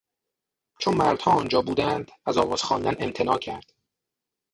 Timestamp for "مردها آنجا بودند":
0.97-2.11